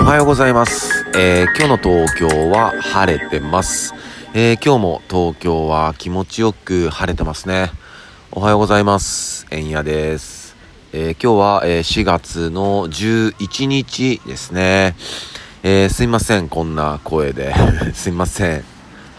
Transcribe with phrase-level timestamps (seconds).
[0.00, 1.04] おはようございます。
[1.14, 3.92] えー、今日の東京は晴れてます。
[4.32, 7.70] えー、今日も東京は気持ちよく晴れてますね。
[8.32, 9.46] おはようございます。
[9.50, 10.56] えんやです。
[10.94, 14.96] えー、今日は、え4月の11日ですね。
[15.62, 17.54] えすいません、こんな声で。
[17.92, 18.64] すいません。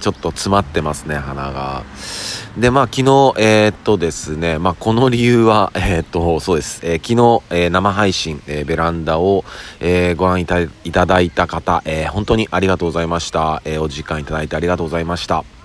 [0.00, 1.82] ちょっと詰まってますね、鼻が。
[2.56, 3.02] で、まあ、昨日、
[3.38, 6.80] えー、っとですね、まあ、この理由は、えー、っと、そうです。
[6.84, 9.46] えー、昨日、え生配信、えベランダを、
[9.80, 13.62] えご覧いただいた方、え本当にありがとうございました。
[13.64, 15.61] えお時間いただいてありがとうございました。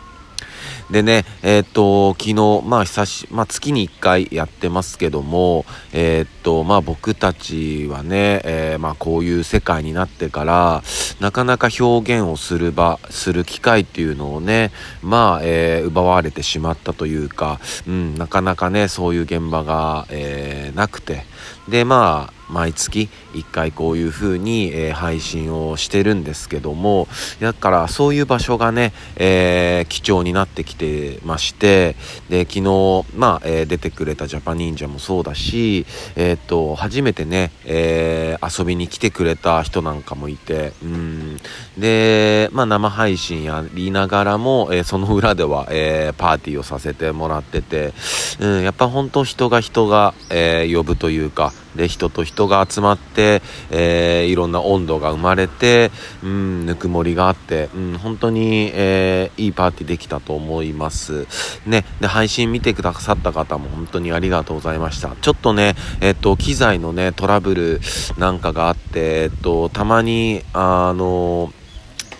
[0.90, 10.84] でね、えー、っと、昨日、まあ、久し、まあ、月に1回やってますけども、えー、っと、まあ、僕たちはね、えー、まあ、こういう世界になってから、
[11.20, 21.26] なかなか表現をする場、する機会っていうのをね、まあ、え奪われてしまったというか、うん、なかなかね、そういう現場が、えなくて、
[21.68, 27.08] で、まあ、毎月1回こういう風に、えー、配信をしてるんですけども
[27.40, 31.96] だからそういう場所がね、えー、貴重になってきてまして
[32.30, 41.38] で昨日、まあえー、出てくれたジャパニンジャもそうだし、え、っと初めてね、え遊びに来てくれた人なんかもいてうん。
[41.78, 47.94] で、まあ、生配信やりながらも、えその裏では、えパーティーをさせてもらってて、
[48.40, 55.92] うん、やっぱ本当人が人が、え呼ぶというかで人と人が集まって、えー、いろんな温度が生まれて、
[56.24, 61.28] うん、ぬくもりがあって、うん、本当に、えー、いいパーティーできたと思います。
[61.66, 65.16] ね、で、配信見てくださった方も本当にありがとうございました。
[65.22, 67.82] ちょっとね、えっと、機材のね、トラブル
[68.18, 71.54] なんかがあって、えっと、たまに、あの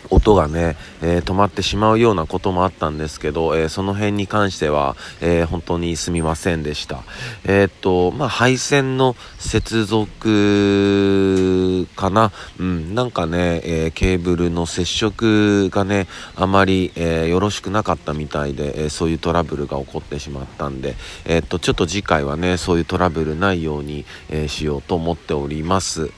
[0.10, 7.04] 音がね、えー、止まってしまうようなこともあったんですけど、えー、その辺に関しては、えー、本当にすみませんでした。
[7.46, 12.32] えっと、まあ、配線の接続かな？
[12.60, 20.96] うん、なんかね、えケーブルの接触がね、あまり、えよろしくなかったみたいで、えそういうトラブルが起こってしまったんで、
[21.26, 26.12] えっと、ちょっと次回はね、そういうトラブルないように、えしようと思っております。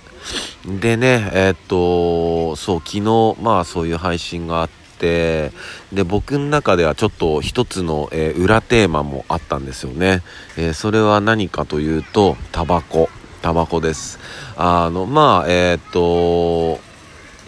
[0.66, 4.70] でね、えー、っと、そう、昨日、まあそういう配信があっ
[5.00, 5.52] て、
[5.94, 10.22] で、僕の中ではちょっと一つの、えー、裏テーマもあったんですよね。
[10.58, 13.10] えー、それは何かというと、タバコ。
[13.42, 14.20] タバコです。
[14.58, 16.80] あの、まあ、えっと、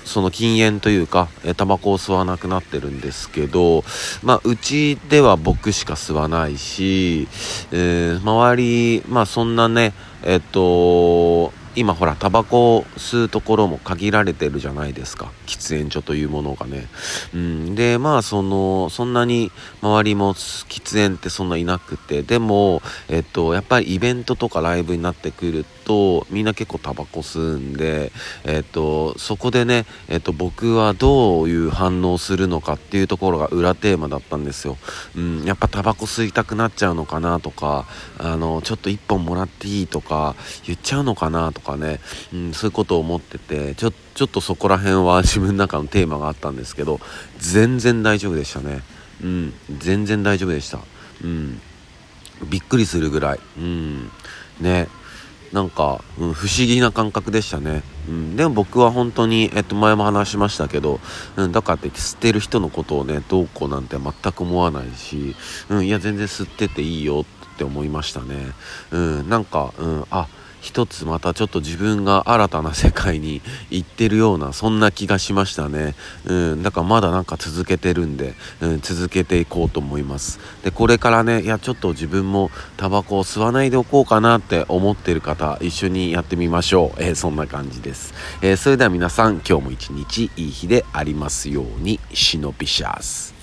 [0.06, 3.84] その禁煙というか、えタバコを吸わなくなってるんですけど、
[4.24, 7.28] まあ、うちでは僕しか吸わないし、
[7.72, 9.94] えー、周り、まあ、そんなね、
[10.24, 15.32] えっと、今ほらタバコを吸うところも限られてるじゃないですか。
[15.46, 16.88] 喫煙所というものがね、
[17.34, 19.52] うん、でまあそのそんなに
[19.82, 22.24] 周りも喫煙ってそんないなくて。
[22.24, 28.12] でもえっとやっぱりイベントとかライブになってくるとみんな結構タバコ吸うんで
[28.46, 34.78] えっとそこでねえっと僕はどういう反応するのかっていうところが裏テーマだったんですよ、
[35.16, 37.86] うん、やっぱタバコ吸いたくなっちゃうのかなとか
[38.18, 41.99] あのちょっと1本もらっていいとか言っちゃうのかなとかかね、
[42.33, 46.99] うん、そういうことを思っててちょちょっとそこら辺は 自分の中のテーマがあったんですけど
[47.39, 48.83] 全然大丈夫でしたね。
[49.23, 50.79] うん全然大丈夫でした。
[51.23, 51.61] うん
[52.49, 53.39] びっくりするぐらい。
[53.57, 54.11] うん
[54.59, 54.88] ね。
[55.51, 57.83] なんか、うん、不思議な感覚でしたね。
[58.07, 60.99] うん、でも僕は本当に、えっと、前も話しましたけど、
[61.35, 65.35] うん、だからって吸ってる人のことをね、どうこうなんて全く思わないし、
[65.69, 68.53] うん、いや、全然吸ってていいよって思いましたね。
[68.91, 70.28] うん、なんか、うん、あ、
[70.61, 75.95] 一つまたちょっと自分が新たな世界に行ってるようなそんな気がしましたね。
[76.25, 80.39] うん、だからまだなんか続けてるんで、うん、続けていこうと思います。
[80.63, 87.03] で、これからね、いやちょっと自分もタバコを吸わないでおこうかなって思ってる方、一緒にやってみましょう。
[87.03, 88.13] えー、そんな感じです。
[88.41, 93.41] えー、それでは皆さん、今日も一日いい日でありますように、シノピシャス。